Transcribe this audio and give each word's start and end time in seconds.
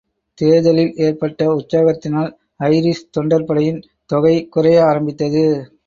தேர்தலில் 0.37 0.93
ஏற்பட்ட 0.97 1.49
உற்சாகத்தினால் 1.53 2.31
ஐரிஷ் 2.63 3.05
தொண்டர்படையின் 3.17 3.81
தொகை 4.05 4.47
குறைய 4.47 4.85
ஆரம்பித்தது. 4.85 5.45